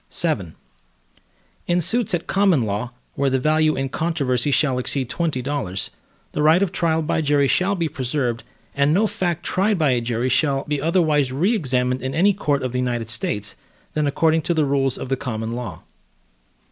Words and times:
VII 0.19 0.53
In 1.67 1.79
suits 1.79 2.15
at 2.15 2.25
common 2.25 2.63
law, 2.63 2.89
where 3.13 3.29
the 3.29 3.37
value 3.37 3.75
in 3.75 3.87
controversy 3.89 4.49
shall 4.49 4.79
exceed 4.79 5.11
twenty 5.11 5.43
dollars, 5.43 5.91
the 6.31 6.41
right 6.41 6.63
of 6.63 6.71
trial 6.71 7.03
by 7.03 7.21
jury 7.21 7.47
shall 7.47 7.75
be 7.75 7.87
preserved, 7.87 8.41
and 8.73 8.95
no 8.95 9.05
fact 9.05 9.43
tried 9.43 9.77
by 9.77 9.91
a 9.91 10.01
jury 10.01 10.27
shall 10.29 10.63
be 10.63 10.81
otherwise 10.81 11.31
re 11.31 11.53
examined 11.53 12.01
in 12.01 12.15
any 12.15 12.33
court 12.33 12.63
of 12.63 12.71
the 12.71 12.79
United 12.79 13.11
States, 13.11 13.55
than 13.93 14.07
according 14.07 14.41
to 14.41 14.55
the 14.55 14.65
rules 14.65 14.97
of 14.97 15.07
the 15.09 15.15
common 15.15 15.51
law. 15.51 15.83